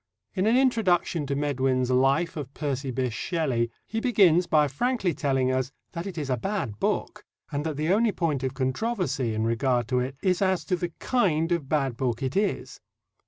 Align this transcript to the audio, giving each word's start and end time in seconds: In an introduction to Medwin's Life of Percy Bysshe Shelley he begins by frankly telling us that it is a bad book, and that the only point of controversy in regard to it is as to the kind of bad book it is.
In 0.33 0.47
an 0.47 0.57
introduction 0.57 1.27
to 1.27 1.35
Medwin's 1.35 1.91
Life 1.91 2.35
of 2.35 2.51
Percy 2.55 2.89
Bysshe 2.89 3.13
Shelley 3.13 3.69
he 3.85 3.99
begins 3.99 4.47
by 4.47 4.67
frankly 4.67 5.13
telling 5.13 5.51
us 5.51 5.71
that 5.91 6.07
it 6.07 6.17
is 6.17 6.27
a 6.31 6.37
bad 6.37 6.79
book, 6.79 7.23
and 7.51 7.63
that 7.67 7.77
the 7.77 7.93
only 7.93 8.11
point 8.11 8.41
of 8.41 8.55
controversy 8.55 9.35
in 9.35 9.43
regard 9.43 9.87
to 9.89 9.99
it 9.99 10.15
is 10.23 10.41
as 10.41 10.65
to 10.65 10.75
the 10.75 10.89
kind 10.97 11.51
of 11.51 11.69
bad 11.69 11.97
book 11.97 12.23
it 12.23 12.35
is. 12.35 12.79